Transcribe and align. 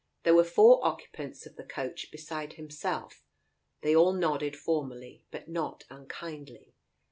There 0.23 0.33
were 0.33 0.43
four 0.43 0.83
occupants 0.83 1.45
of 1.45 1.57
the 1.57 1.63
coach 1.63 2.09
beside 2.09 2.53
himself. 2.53 3.23
They 3.81 3.95
all 3.95 4.13
nodded 4.13 4.57
formally, 4.57 5.27
but 5.29 5.47
not 5.47 5.83
unkindly. 5.91 6.73